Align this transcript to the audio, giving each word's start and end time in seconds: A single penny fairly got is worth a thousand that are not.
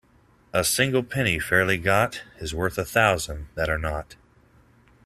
A 0.51 0.63
single 0.63 1.03
penny 1.03 1.37
fairly 1.37 1.77
got 1.77 2.23
is 2.39 2.55
worth 2.55 2.79
a 2.79 2.85
thousand 2.85 3.49
that 3.53 3.69
are 3.69 3.77
not. 3.77 4.15